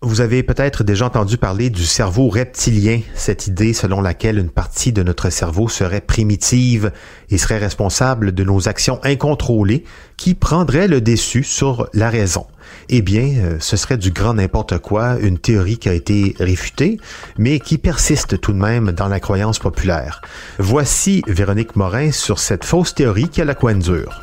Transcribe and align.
Vous 0.00 0.20
avez 0.20 0.44
peut-être 0.44 0.84
déjà 0.84 1.06
entendu 1.06 1.38
parler 1.38 1.70
du 1.70 1.84
cerveau 1.84 2.28
reptilien, 2.28 3.00
cette 3.14 3.48
idée 3.48 3.72
selon 3.72 4.00
laquelle 4.00 4.38
une 4.38 4.48
partie 4.48 4.92
de 4.92 5.02
notre 5.02 5.28
cerveau 5.28 5.68
serait 5.68 6.00
primitive 6.00 6.92
et 7.30 7.36
serait 7.36 7.58
responsable 7.58 8.30
de 8.30 8.44
nos 8.44 8.68
actions 8.68 9.00
incontrôlées 9.02 9.82
qui 10.16 10.34
prendraient 10.34 10.86
le 10.86 11.00
dessus 11.00 11.42
sur 11.42 11.88
la 11.94 12.10
raison. 12.10 12.46
Eh 12.88 13.02
bien, 13.02 13.28
euh, 13.38 13.56
ce 13.58 13.76
serait 13.76 13.96
du 13.96 14.12
grand 14.12 14.34
n'importe 14.34 14.78
quoi, 14.78 15.18
une 15.18 15.36
théorie 15.36 15.78
qui 15.78 15.88
a 15.88 15.94
été 15.94 16.36
réfutée, 16.38 16.98
mais 17.36 17.58
qui 17.58 17.76
persiste 17.76 18.40
tout 18.40 18.52
de 18.52 18.58
même 18.58 18.92
dans 18.92 19.08
la 19.08 19.18
croyance 19.18 19.58
populaire. 19.58 20.22
Voici 20.60 21.24
Véronique 21.26 21.74
Morin 21.74 22.12
sur 22.12 22.38
cette 22.38 22.64
fausse 22.64 22.94
théorie 22.94 23.30
qui 23.30 23.40
a 23.40 23.44
la 23.44 23.56
coin 23.56 23.74
dure. 23.74 24.20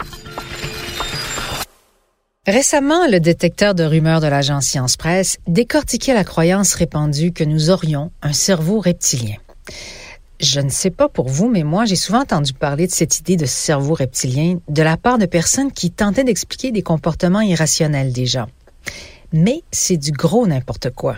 Récemment, 2.47 3.07
le 3.07 3.19
détecteur 3.19 3.73
de 3.73 3.83
rumeurs 3.83 4.21
de 4.21 4.27
l'agence 4.27 4.67
Science 4.67 4.97
Presse 4.97 5.39
décortiquait 5.47 6.13
la 6.13 6.23
croyance 6.23 6.75
répandue 6.75 7.31
que 7.31 7.43
nous 7.43 7.71
aurions 7.71 8.11
un 8.21 8.33
cerveau 8.33 8.79
reptilien. 8.79 9.37
Je 10.39 10.59
ne 10.59 10.69
sais 10.69 10.91
pas 10.91 11.09
pour 11.09 11.27
vous, 11.27 11.49
mais 11.49 11.63
moi, 11.63 11.85
j'ai 11.85 11.95
souvent 11.95 12.21
entendu 12.21 12.53
parler 12.53 12.85
de 12.85 12.91
cette 12.91 13.17
idée 13.17 13.35
de 13.35 13.47
cerveau 13.47 13.95
reptilien 13.95 14.59
de 14.69 14.83
la 14.83 14.95
part 14.95 15.17
de 15.17 15.25
personnes 15.25 15.71
qui 15.71 15.89
tentaient 15.89 16.23
d'expliquer 16.23 16.71
des 16.71 16.83
comportements 16.83 17.41
irrationnels 17.41 18.13
des 18.13 18.27
gens. 18.27 18.47
Mais 19.33 19.63
c'est 19.71 19.97
du 19.97 20.11
gros 20.11 20.45
n'importe 20.45 20.91
quoi. 20.91 21.17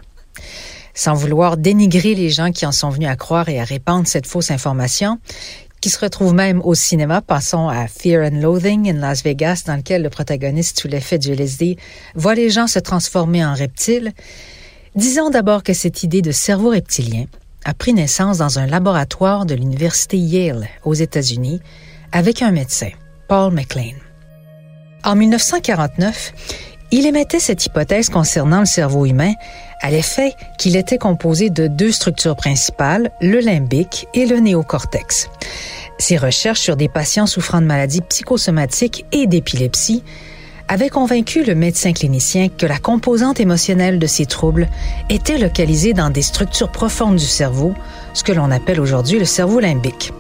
Sans 0.94 1.14
vouloir 1.14 1.58
dénigrer 1.58 2.16
les 2.16 2.30
gens 2.30 2.54
qui 2.54 2.66
en 2.66 2.72
sont 2.72 2.90
venus 2.90 3.10
à 3.10 3.18
croire 3.18 3.50
et 3.50 3.60
à 3.60 3.66
répandre 3.66 4.08
cette 4.08 4.28
fausse 4.28 4.50
information, 4.50 5.20
qui 5.82 5.90
se 5.90 6.00
retrouve 6.00 6.34
même 6.34 6.62
au 6.64 6.76
cinéma. 6.76 7.22
Passons 7.22 7.68
à 7.68 7.88
Fear 7.88 8.32
and 8.32 8.42
Loathing 8.42 8.90
in 8.90 9.00
Las 9.00 9.24
Vegas, 9.24 9.64
dans 9.66 9.76
lequel 9.76 10.02
le 10.02 10.10
protagoniste, 10.10 10.80
sous 10.80 10.88
l'effet 10.88 11.18
du 11.18 11.34
LSD, 11.34 11.78
voit 12.16 12.36
les 12.36 12.50
gens 12.50 12.68
se 12.68 12.80
transformer 12.80 13.46
en 13.46 13.54
reptiles. 13.54 14.12
Disons 14.96 15.30
d'abord 15.30 15.64
que 15.64 15.74
cette 15.74 16.04
idée 16.04 16.22
de 16.22 16.32
cerveau 16.32 16.70
reptilien 16.70 17.26
a 17.66 17.74
pris 17.74 17.94
naissance 17.94 18.38
dans 18.38 18.60
un 18.60 18.66
laboratoire 18.66 19.46
de 19.46 19.54
l'université 19.54 20.18
Yale 20.18 20.68
aux 20.86 20.94
États-Unis 20.94 21.60
avec 22.12 22.42
un 22.42 22.52
médecin, 22.52 22.90
Paul 23.28 23.54
MacLean. 23.54 23.96
En 25.04 25.16
1949, 25.16 26.34
il 26.92 27.06
émettait 27.06 27.40
cette 27.40 27.66
hypothèse 27.66 28.10
concernant 28.10 28.60
le 28.62 28.66
cerveau 28.66 29.06
humain 29.06 29.34
à 29.82 29.92
l'effet 29.92 30.34
qu'il 30.58 30.76
était 30.76 30.98
composé 30.98 31.50
de 31.50 31.68
deux 31.68 31.92
structures 31.92 32.36
principales, 32.36 33.12
le 33.22 33.40
limbique 33.40 34.08
et 34.14 34.26
le 34.26 34.38
néocortex. 34.38 35.30
Ses 36.00 36.18
recherches 36.18 36.62
sur 36.62 36.76
des 36.76 36.90
patients 36.90 37.28
souffrant 37.28 37.62
de 37.62 37.66
maladies 37.66 38.02
psychosomatiques 38.02 39.06
et 39.12 39.28
d'épilepsie 39.28 40.04
avaient 40.68 40.90
convaincu 40.90 41.44
le 41.44 41.56
médecin 41.56 41.94
clinicien 41.94 42.50
que 42.50 42.66
la 42.66 42.78
composante 42.78 43.40
émotionnelle 43.40 44.00
de 44.00 44.08
ces 44.08 44.26
troubles 44.26 44.68
était 45.10 45.38
localisée 45.38 45.94
dans 45.94 46.10
des 46.10 46.22
structures 46.22 46.72
profondes 46.72 47.16
du 47.16 47.26
cerveau, 47.26 47.74
ce 48.14 48.24
que 48.24 48.34
l'on 48.34 48.52
appelle 48.52 48.82
aujourd'hui 48.82 49.20
le 49.20 49.26
cerveau 49.26 49.60
limbique. 49.60 50.12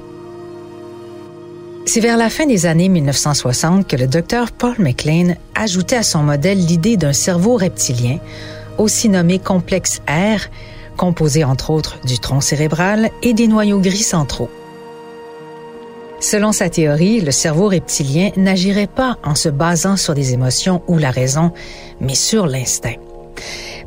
C'est 1.88 2.02
vers 2.02 2.18
la 2.18 2.30
fin 2.30 2.46
des 2.46 2.66
années 2.66 2.90
1960 2.90 3.88
que 3.88 3.96
le 3.96 4.08
docteur 4.08 4.52
Paul 4.52 4.75
MacLean 4.78 5.36
ajoutait 5.56 5.96
à 5.96 6.03
son 6.03 6.22
modèle 6.22 6.58
l'idée 6.58 6.98
d'un 6.98 7.14
cerveau 7.14 7.56
reptilien, 7.56 8.20
aussi 8.78 9.08
nommé 9.08 9.40
complexe 9.40 10.02
R, 10.06 10.50
composé 10.98 11.46
entre 11.46 11.70
autres 11.70 11.98
du 12.06 12.20
tronc 12.20 12.42
cérébral 12.42 13.09
et 13.24 13.34
des 13.34 13.48
noyaux 13.48 13.80
gris 13.80 14.03
centraux. 14.03 14.50
Selon 16.20 16.52
sa 16.52 16.70
théorie, 16.70 17.22
le 17.22 17.31
cerveau 17.31 17.70
reptilien 17.70 18.31
n'agirait 18.36 18.88
pas 18.88 19.18
en 19.24 19.34
se 19.34 19.48
basant 19.48 19.96
sur 19.96 20.14
des 20.14 20.34
émotions 20.34 20.81
ou 20.88 20.98
la 20.98 21.09
raison, 21.09 21.54
mais 22.02 22.16
sur 22.16 22.48
l'instinct. 22.48 22.96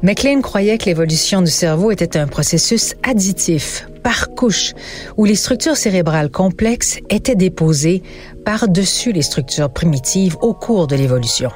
McLean 0.02 0.40
croyait 0.40 0.78
que 0.78 0.86
l'évolution 0.86 1.42
du 1.42 1.50
cerveau 1.50 1.90
était 1.90 2.16
un 2.16 2.28
processus 2.28 2.94
additif, 3.02 3.89
par 4.02 4.34
couche, 4.34 4.72
où 5.16 5.24
les 5.24 5.34
structures 5.34 5.76
cérébrales 5.76 6.30
complexes 6.30 6.98
étaient 7.08 7.34
déposées 7.34 8.02
par-dessus 8.44 9.12
les 9.12 9.22
structures 9.22 9.70
primitives 9.70 10.36
au 10.40 10.54
cours 10.54 10.86
de 10.86 10.96
l'évolution. 10.96 11.50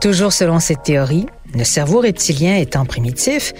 Toujours 0.00 0.32
selon 0.32 0.60
cette 0.60 0.82
théorie, 0.82 1.26
le 1.54 1.64
cerveau 1.64 2.00
reptilien 2.00 2.56
étant 2.56 2.84
primitif, 2.84 3.52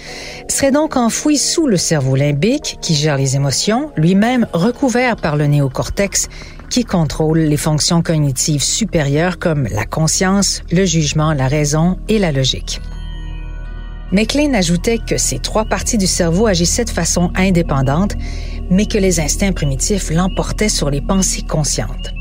serait 0.47 0.71
donc 0.71 0.95
enfoui 0.95 1.37
sous 1.37 1.65
le 1.65 1.77
cerveau 1.77 2.15
limbique 2.15 2.77
qui 2.81 2.93
gère 2.93 3.17
les 3.17 3.35
émotions, 3.35 3.91
lui-même 3.95 4.45
recouvert 4.53 5.15
par 5.15 5.37
le 5.37 5.47
néocortex 5.47 6.27
qui 6.69 6.83
contrôle 6.83 7.39
les 7.39 7.57
fonctions 7.57 8.01
cognitives 8.01 8.63
supérieures 8.63 9.39
comme 9.39 9.67
la 9.71 9.85
conscience, 9.85 10.61
le 10.71 10.85
jugement, 10.85 11.33
la 11.33 11.47
raison 11.47 11.97
et 12.09 12.19
la 12.19 12.31
logique. 12.31 12.81
McLean 14.11 14.53
ajoutait 14.53 14.99
que 14.99 15.17
ces 15.17 15.39
trois 15.39 15.65
parties 15.65 15.97
du 15.97 16.07
cerveau 16.07 16.47
agissaient 16.47 16.85
de 16.85 16.89
façon 16.89 17.31
indépendante, 17.35 18.15
mais 18.69 18.85
que 18.85 18.97
les 18.97 19.19
instincts 19.19 19.53
primitifs 19.53 20.11
l'emportaient 20.11 20.69
sur 20.69 20.89
les 20.89 21.01
pensées 21.01 21.41
conscientes. 21.41 22.13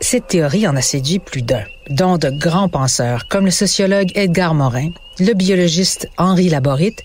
Cette 0.00 0.26
théorie 0.26 0.68
en 0.68 0.76
a 0.76 0.82
séduit 0.82 1.20
plus 1.20 1.42
d'un, 1.42 1.64
dont 1.88 2.18
de 2.18 2.28
grands 2.28 2.68
penseurs 2.68 3.28
comme 3.28 3.46
le 3.46 3.50
sociologue 3.50 4.10
Edgar 4.14 4.52
Morin, 4.52 4.90
le 5.18 5.32
biologiste 5.32 6.08
Henri 6.18 6.48
Laborit 6.48 6.96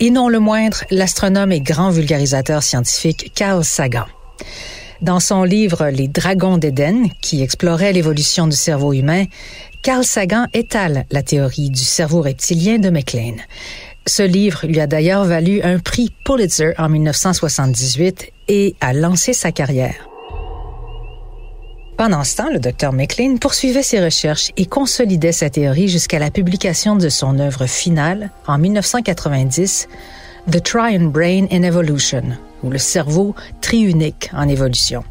et 0.00 0.10
non 0.10 0.28
le 0.28 0.40
moindre 0.40 0.84
l'astronome 0.90 1.52
et 1.52 1.60
grand 1.60 1.90
vulgarisateur 1.90 2.62
scientifique 2.62 3.32
Carl 3.34 3.64
Sagan. 3.64 4.06
Dans 5.04 5.20
son 5.20 5.44
livre 5.44 5.88
Les 5.88 6.08
Dragons 6.08 6.56
d'Éden, 6.56 7.08
qui 7.20 7.42
explorait 7.42 7.92
l'évolution 7.92 8.46
du 8.46 8.56
cerveau 8.56 8.94
humain, 8.94 9.24
Carl 9.82 10.02
Sagan 10.02 10.46
étale 10.54 11.04
la 11.10 11.22
théorie 11.22 11.68
du 11.68 11.84
cerveau 11.84 12.22
reptilien 12.22 12.78
de 12.78 12.88
MacLean. 12.88 13.36
Ce 14.06 14.22
livre 14.22 14.66
lui 14.66 14.80
a 14.80 14.86
d'ailleurs 14.86 15.26
valu 15.26 15.60
un 15.60 15.78
prix 15.78 16.10
Pulitzer 16.24 16.72
en 16.78 16.88
1978 16.88 18.32
et 18.48 18.76
a 18.80 18.94
lancé 18.94 19.34
sa 19.34 19.52
carrière. 19.52 20.08
Pendant 21.98 22.24
ce 22.24 22.36
temps, 22.36 22.50
le 22.50 22.58
docteur 22.58 22.94
McLean 22.94 23.36
poursuivait 23.36 23.82
ses 23.82 24.02
recherches 24.02 24.52
et 24.56 24.64
consolidait 24.64 25.32
sa 25.32 25.50
théorie 25.50 25.88
jusqu'à 25.88 26.18
la 26.18 26.30
publication 26.30 26.96
de 26.96 27.10
son 27.10 27.38
œuvre 27.40 27.66
finale 27.66 28.30
en 28.46 28.56
1990, 28.56 29.86
The 30.50 30.62
Triune 30.62 31.10
Brain 31.10 31.44
in 31.50 31.62
Evolution, 31.62 32.38
le 32.70 32.78
cerveau 32.78 33.34
triunique 33.60 34.30
en 34.32 34.48
évolution, 34.48 35.04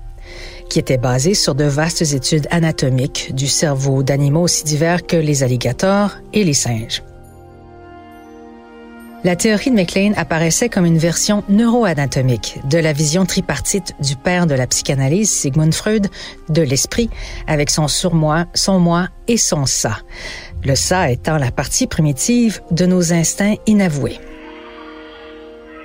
qui 0.70 0.80
était 0.80 0.98
basé 0.98 1.34
sur 1.34 1.56
de 1.56 1.66
vastes 1.66 2.14
études 2.14 2.48
anatomiques 2.52 3.34
du 3.34 3.48
cerveau 3.48 4.04
d'animaux 4.04 4.42
aussi 4.42 4.64
divers 4.64 5.06
que 5.06 5.18
les 5.18 5.44
alligators 5.44 6.12
et 6.34 6.44
les 6.44 6.54
singes. 6.54 7.04
La 9.24 9.38
théorie 9.38 9.72
de 9.72 9.76
MacLean 9.76 10.12
apparaissait 10.18 10.68
comme 10.68 10.86
une 10.86 10.98
version 10.98 11.46
neuroanatomique 11.48 12.60
de 12.70 12.78
la 12.78 12.92
vision 12.92 13.26
tripartite 13.26 13.94
du 14.02 14.18
père 14.18 14.48
de 14.48 14.54
la 14.54 14.68
psychanalyse, 14.68 15.32
Sigmund 15.32 15.74
Freud, 15.74 16.10
de 16.50 16.62
l'esprit, 16.62 17.10
avec 17.48 17.70
son 17.70 17.88
surmoi, 17.88 18.48
son 18.54 18.80
moi 18.80 19.08
et 19.30 19.38
son 19.38 19.66
ça. 19.66 20.00
Le 20.66 20.76
ça 20.76 21.10
étant 21.10 21.38
la 21.38 21.52
partie 21.52 21.88
primitive 21.88 22.62
de 22.72 22.86
nos 22.86 23.14
instincts 23.14 23.56
inavoués. 23.66 24.20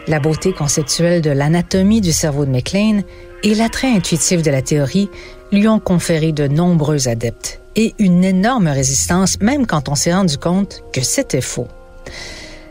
La 0.08 0.20
beauté 0.20 0.54
conceptuelle 0.54 1.20
de 1.20 1.28
l'anatomie 1.28 2.00
du 2.00 2.12
cerveau 2.12 2.46
de 2.46 2.50
MacLean 2.50 3.02
et 3.42 3.54
l'attrait 3.54 3.92
intuitif 3.92 4.42
de 4.42 4.50
la 4.50 4.62
théorie 4.62 5.10
lui 5.52 5.68
ont 5.68 5.80
conféré 5.80 6.32
de 6.32 6.48
nombreux 6.48 7.08
adeptes 7.08 7.60
et 7.76 7.94
une 7.98 8.24
énorme 8.24 8.68
résistance 8.68 9.38
même 9.40 9.66
quand 9.66 9.90
on 9.90 9.94
s'est 9.94 10.14
rendu 10.14 10.38
compte 10.38 10.82
que 10.94 11.02
c'était 11.02 11.42
faux. 11.42 11.68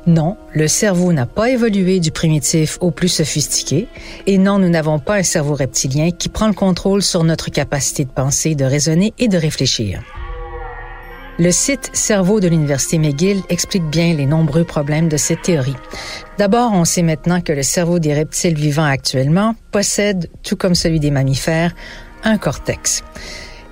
Non, 0.07 0.35
le 0.53 0.67
cerveau 0.67 1.13
n'a 1.13 1.27
pas 1.27 1.51
évolué 1.51 1.99
du 1.99 2.11
primitif 2.11 2.79
au 2.81 2.89
plus 2.91 3.09
sophistiqué, 3.09 3.87
et 4.25 4.37
non, 4.37 4.57
nous 4.57 4.69
n'avons 4.69 4.99
pas 4.99 5.15
un 5.17 5.23
cerveau 5.23 5.53
reptilien 5.53 6.11
qui 6.11 6.29
prend 6.29 6.47
le 6.47 6.53
contrôle 6.53 7.03
sur 7.03 7.23
notre 7.25 7.51
capacité 7.51 8.05
de 8.05 8.09
penser, 8.09 8.55
de 8.55 8.63
raisonner 8.63 9.13
et 9.19 9.27
de 9.27 9.37
réfléchir. 9.37 10.01
Le 11.39 11.51
site 11.51 11.91
Cerveau 11.93 12.39
de 12.39 12.47
l'Université 12.47 12.97
McGill 12.97 13.43
explique 13.49 13.83
bien 13.83 14.15
les 14.15 14.25
nombreux 14.25 14.63
problèmes 14.63 15.07
de 15.07 15.17
cette 15.17 15.43
théorie. 15.43 15.75
D'abord, 16.39 16.71
on 16.73 16.83
sait 16.83 17.03
maintenant 17.03 17.41
que 17.41 17.53
le 17.53 17.61
cerveau 17.61 17.99
des 17.99 18.15
reptiles 18.15 18.55
vivants 18.55 18.83
actuellement 18.83 19.53
possède, 19.71 20.31
tout 20.41 20.55
comme 20.55 20.73
celui 20.73 20.99
des 20.99 21.11
mammifères, 21.11 21.75
un 22.23 22.39
cortex. 22.39 23.03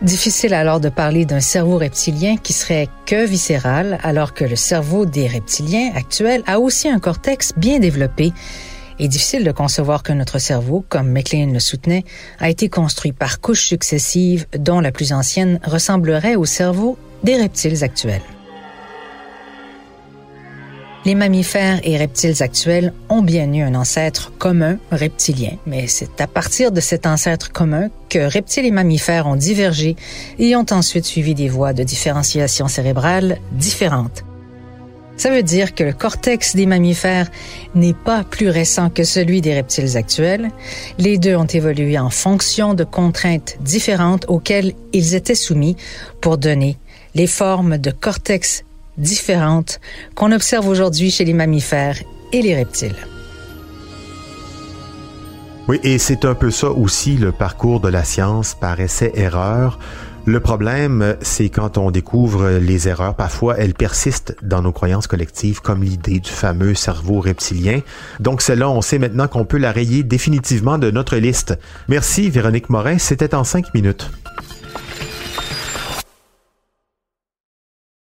Difficile 0.03 0.53
alors 0.53 0.79
de 0.79 0.89
parler 0.89 1.25
d'un 1.25 1.39
cerveau 1.39 1.79
reptilien 1.79 2.37
qui 2.37 2.53
serait 2.53 2.87
que 3.07 3.25
viscéral, 3.25 3.97
alors 4.03 4.35
que 4.35 4.45
le 4.45 4.55
cerveau 4.55 5.07
des 5.07 5.25
reptiliens 5.25 5.91
actuels 5.95 6.43
a 6.45 6.59
aussi 6.59 6.87
un 6.87 6.99
cortex 6.99 7.53
bien 7.57 7.79
développé. 7.79 8.31
Et 8.99 9.07
difficile 9.07 9.43
de 9.43 9.51
concevoir 9.51 10.03
que 10.03 10.13
notre 10.13 10.37
cerveau, 10.37 10.85
comme 10.87 11.11
McLean 11.11 11.51
le 11.51 11.59
soutenait, 11.59 12.03
a 12.39 12.47
été 12.47 12.69
construit 12.69 13.11
par 13.11 13.41
couches 13.41 13.65
successives 13.65 14.45
dont 14.57 14.81
la 14.81 14.91
plus 14.91 15.13
ancienne 15.13 15.59
ressemblerait 15.63 16.35
au 16.35 16.45
cerveau 16.45 16.97
des 17.23 17.35
reptiles 17.35 17.83
actuels. 17.83 18.21
Les 21.05 21.13
mammifères 21.13 21.79
et 21.83 21.97
reptiles 21.97 22.41
actuels 22.41 22.91
ont 23.09 23.21
bien 23.21 23.53
eu 23.53 23.61
un 23.61 23.75
ancêtre 23.75 24.31
commun 24.39 24.79
reptilien, 24.91 25.51
mais 25.67 25.85
c'est 25.85 26.19
à 26.19 26.25
partir 26.25 26.71
de 26.71 26.81
cet 26.81 27.05
ancêtre 27.05 27.51
commun 27.51 27.89
que 28.09 28.17
reptiles 28.17 28.65
et 28.65 28.71
mammifères 28.71 29.27
ont 29.27 29.35
divergé 29.35 29.95
et 30.39 30.55
ont 30.55 30.65
ensuite 30.71 31.05
suivi 31.05 31.35
des 31.35 31.47
voies 31.47 31.73
de 31.73 31.83
différenciation 31.83 32.67
cérébrale 32.67 33.37
différentes. 33.51 34.23
Ça 35.15 35.29
veut 35.29 35.43
dire 35.43 35.75
que 35.75 35.83
le 35.83 35.93
cortex 35.93 36.55
des 36.55 36.65
mammifères 36.65 37.29
n'est 37.75 37.93
pas 37.93 38.23
plus 38.23 38.49
récent 38.49 38.89
que 38.89 39.03
celui 39.03 39.41
des 39.41 39.53
reptiles 39.53 39.97
actuels. 39.97 40.49
Les 40.97 41.19
deux 41.19 41.35
ont 41.35 41.45
évolué 41.45 41.99
en 41.99 42.09
fonction 42.09 42.73
de 42.73 42.83
contraintes 42.83 43.57
différentes 43.61 44.25
auxquelles 44.27 44.73
ils 44.91 45.13
étaient 45.13 45.35
soumis 45.35 45.77
pour 46.19 46.39
donner 46.39 46.77
les 47.15 47.27
formes 47.27 47.77
de 47.77 47.91
cortex 47.91 48.63
différentes 48.97 49.79
qu'on 50.13 50.31
observe 50.31 50.67
aujourd'hui 50.67 51.09
chez 51.09 51.25
les 51.25 51.33
mammifères 51.33 51.97
et 52.31 52.41
les 52.41 52.55
reptiles. 52.55 52.95
Oui, 55.67 55.79
et 55.83 55.97
c'est 55.97 56.25
un 56.25 56.35
peu 56.35 56.51
ça 56.51 56.69
aussi 56.69 57.17
le 57.17 57.31
parcours 57.31 57.79
de 57.79 57.89
la 57.89 58.03
science 58.03 58.53
par 58.53 58.79
essai-erreur. 58.79 59.79
Le 60.27 60.39
problème, 60.39 61.15
c'est 61.21 61.49
quand 61.49 61.77
on 61.77 61.91
découvre 61.91 62.57
les 62.59 62.87
erreurs, 62.87 63.15
parfois 63.15 63.57
elles 63.57 63.75
persistent 63.75 64.35
dans 64.41 64.61
nos 64.61 64.71
croyances 64.71 65.07
collectives, 65.07 65.61
comme 65.61 65.83
l'idée 65.83 66.19
du 66.19 66.31
fameux 66.31 66.73
cerveau 66.73 67.19
reptilien. 67.19 67.81
Donc 68.19 68.41
celle-là, 68.41 68.69
on 68.69 68.81
sait 68.81 68.99
maintenant 68.99 69.27
qu'on 69.27 69.45
peut 69.45 69.57
la 69.57 69.71
rayer 69.71 70.03
définitivement 70.03 70.77
de 70.77 70.89
notre 70.91 71.17
liste. 71.17 71.57
Merci 71.87 72.29
Véronique 72.29 72.69
Morin, 72.69 72.97
c'était 72.97 73.35
en 73.35 73.43
cinq 73.43 73.73
minutes. 73.73 74.09